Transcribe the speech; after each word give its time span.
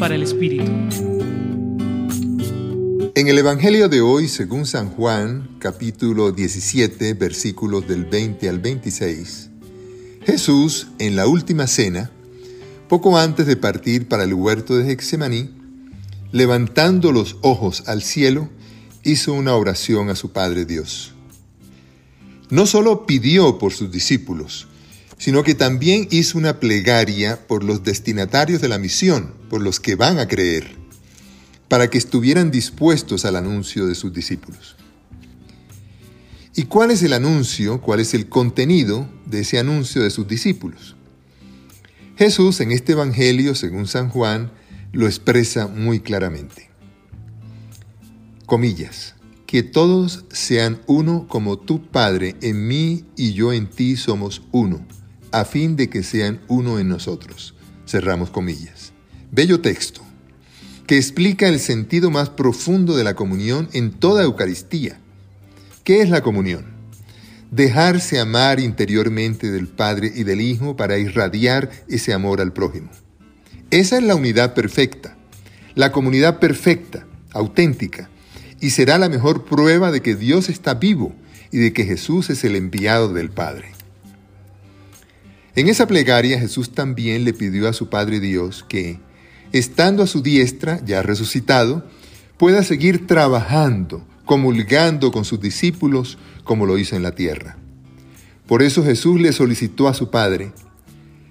para 0.00 0.14
el 0.14 0.22
Espíritu. 0.22 0.64
En 3.14 3.28
el 3.28 3.36
Evangelio 3.36 3.90
de 3.90 4.00
hoy, 4.00 4.28
según 4.28 4.64
San 4.64 4.88
Juan, 4.88 5.56
capítulo 5.58 6.32
17, 6.32 7.12
versículos 7.12 7.86
del 7.86 8.06
20 8.06 8.48
al 8.48 8.60
26, 8.60 9.50
Jesús, 10.24 10.88
en 10.98 11.16
la 11.16 11.26
última 11.26 11.66
cena, 11.66 12.10
poco 12.88 13.18
antes 13.18 13.46
de 13.46 13.56
partir 13.56 14.08
para 14.08 14.24
el 14.24 14.32
huerto 14.32 14.74
de 14.74 14.90
Hexemaní, 14.90 15.50
levantando 16.32 17.12
los 17.12 17.36
ojos 17.42 17.84
al 17.86 18.00
cielo, 18.02 18.48
hizo 19.04 19.34
una 19.34 19.54
oración 19.54 20.08
a 20.08 20.16
su 20.16 20.32
Padre 20.32 20.64
Dios. 20.64 21.12
No 22.48 22.64
solo 22.64 23.04
pidió 23.04 23.58
por 23.58 23.74
sus 23.74 23.92
discípulos, 23.92 24.66
sino 25.20 25.42
que 25.42 25.54
también 25.54 26.08
hizo 26.10 26.38
una 26.38 26.60
plegaria 26.60 27.46
por 27.46 27.62
los 27.62 27.84
destinatarios 27.84 28.62
de 28.62 28.68
la 28.68 28.78
misión, 28.78 29.34
por 29.50 29.60
los 29.60 29.78
que 29.78 29.94
van 29.94 30.18
a 30.18 30.26
creer, 30.26 30.74
para 31.68 31.90
que 31.90 31.98
estuvieran 31.98 32.50
dispuestos 32.50 33.26
al 33.26 33.36
anuncio 33.36 33.86
de 33.86 33.94
sus 33.94 34.14
discípulos. 34.14 34.76
¿Y 36.56 36.64
cuál 36.64 36.90
es 36.90 37.02
el 37.02 37.12
anuncio, 37.12 37.82
cuál 37.82 38.00
es 38.00 38.14
el 38.14 38.30
contenido 38.30 39.10
de 39.26 39.40
ese 39.40 39.58
anuncio 39.58 40.02
de 40.02 40.08
sus 40.08 40.26
discípulos? 40.26 40.96
Jesús 42.16 42.58
en 42.62 42.72
este 42.72 42.92
Evangelio, 42.92 43.54
según 43.54 43.86
San 43.86 44.08
Juan, 44.08 44.50
lo 44.90 45.04
expresa 45.04 45.66
muy 45.66 46.00
claramente. 46.00 46.70
Comillas, 48.46 49.16
que 49.46 49.62
todos 49.62 50.24
sean 50.32 50.80
uno 50.86 51.26
como 51.28 51.58
tu 51.58 51.82
Padre 51.82 52.36
en 52.40 52.66
mí 52.66 53.04
y 53.18 53.34
yo 53.34 53.52
en 53.52 53.68
ti 53.68 53.96
somos 53.98 54.40
uno 54.50 54.82
a 55.32 55.44
fin 55.44 55.76
de 55.76 55.88
que 55.88 56.02
sean 56.02 56.40
uno 56.48 56.78
en 56.78 56.88
nosotros. 56.88 57.54
Cerramos 57.86 58.30
comillas. 58.30 58.92
Bello 59.30 59.60
texto, 59.60 60.02
que 60.86 60.96
explica 60.96 61.48
el 61.48 61.60
sentido 61.60 62.10
más 62.10 62.30
profundo 62.30 62.96
de 62.96 63.04
la 63.04 63.14
comunión 63.14 63.68
en 63.72 63.92
toda 63.92 64.24
Eucaristía. 64.24 64.98
¿Qué 65.84 66.02
es 66.02 66.10
la 66.10 66.22
comunión? 66.22 66.66
Dejarse 67.50 68.18
amar 68.18 68.60
interiormente 68.60 69.50
del 69.50 69.68
Padre 69.68 70.12
y 70.14 70.24
del 70.24 70.40
Hijo 70.40 70.76
para 70.76 70.98
irradiar 70.98 71.70
ese 71.88 72.12
amor 72.12 72.40
al 72.40 72.52
prójimo. 72.52 72.90
Esa 73.70 73.98
es 73.98 74.02
la 74.02 74.16
unidad 74.16 74.54
perfecta, 74.54 75.16
la 75.74 75.92
comunidad 75.92 76.40
perfecta, 76.40 77.06
auténtica, 77.32 78.10
y 78.60 78.70
será 78.70 78.98
la 78.98 79.08
mejor 79.08 79.44
prueba 79.44 79.90
de 79.90 80.02
que 80.02 80.16
Dios 80.16 80.48
está 80.48 80.74
vivo 80.74 81.14
y 81.52 81.58
de 81.58 81.72
que 81.72 81.84
Jesús 81.84 82.30
es 82.30 82.44
el 82.44 82.56
enviado 82.56 83.12
del 83.12 83.30
Padre. 83.30 83.72
En 85.56 85.68
esa 85.68 85.86
plegaria 85.86 86.38
Jesús 86.38 86.70
también 86.70 87.24
le 87.24 87.32
pidió 87.32 87.68
a 87.68 87.72
su 87.72 87.88
Padre 87.88 88.20
Dios 88.20 88.64
que, 88.68 89.00
estando 89.52 90.02
a 90.02 90.06
su 90.06 90.22
diestra, 90.22 90.84
ya 90.84 91.02
resucitado, 91.02 91.84
pueda 92.36 92.62
seguir 92.62 93.06
trabajando, 93.06 94.06
comulgando 94.24 95.10
con 95.10 95.24
sus 95.24 95.40
discípulos 95.40 96.18
como 96.44 96.66
lo 96.66 96.78
hizo 96.78 96.94
en 96.96 97.02
la 97.02 97.14
tierra. 97.14 97.56
Por 98.46 98.62
eso 98.62 98.84
Jesús 98.84 99.20
le 99.20 99.32
solicitó 99.32 99.88
a 99.88 99.94
su 99.94 100.10
Padre, 100.10 100.52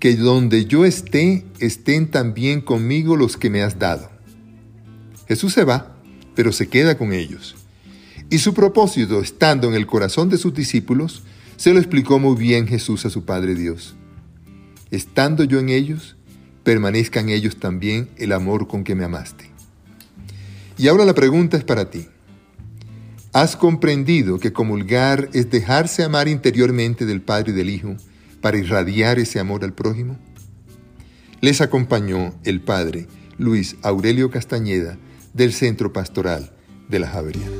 que 0.00 0.16
donde 0.16 0.64
yo 0.64 0.84
esté, 0.84 1.44
estén 1.58 2.10
también 2.10 2.62
conmigo 2.62 3.16
los 3.16 3.36
que 3.36 3.50
me 3.50 3.62
has 3.62 3.78
dado. 3.78 4.10
Jesús 5.28 5.52
se 5.52 5.64
va, 5.64 5.94
pero 6.34 6.52
se 6.52 6.68
queda 6.68 6.96
con 6.96 7.12
ellos. 7.12 7.54
Y 8.30 8.38
su 8.38 8.54
propósito, 8.54 9.20
estando 9.20 9.68
en 9.68 9.74
el 9.74 9.86
corazón 9.86 10.28
de 10.28 10.38
sus 10.38 10.54
discípulos, 10.54 11.22
se 11.60 11.74
lo 11.74 11.78
explicó 11.78 12.18
muy 12.18 12.36
bien 12.36 12.66
Jesús 12.66 13.04
a 13.04 13.10
su 13.10 13.26
Padre 13.26 13.54
Dios 13.54 13.94
estando 14.90 15.44
yo 15.44 15.58
en 15.58 15.68
ellos, 15.68 16.16
permanezca 16.62 17.20
en 17.20 17.28
ellos 17.28 17.56
también 17.56 18.08
el 18.16 18.32
amor 18.32 18.66
con 18.66 18.82
que 18.82 18.94
me 18.94 19.04
amaste. 19.04 19.50
Y 20.78 20.88
ahora 20.88 21.04
la 21.04 21.14
pregunta 21.14 21.58
es 21.58 21.64
para 21.64 21.90
ti. 21.90 22.06
¿Has 23.34 23.56
comprendido 23.56 24.38
que 24.38 24.54
comulgar 24.54 25.28
es 25.34 25.50
dejarse 25.50 26.02
amar 26.02 26.28
interiormente 26.28 27.04
del 27.04 27.20
Padre 27.20 27.52
y 27.52 27.54
del 27.54 27.68
Hijo 27.68 27.94
para 28.40 28.56
irradiar 28.56 29.18
ese 29.18 29.38
amor 29.38 29.62
al 29.62 29.74
prójimo? 29.74 30.16
Les 31.42 31.60
acompañó 31.60 32.34
el 32.44 32.62
Padre 32.62 33.06
Luis 33.36 33.76
Aurelio 33.82 34.30
Castañeda 34.30 34.96
del 35.34 35.52
Centro 35.52 35.92
Pastoral 35.92 36.50
de 36.88 36.98
la 36.98 37.08
Javeriana. 37.08 37.59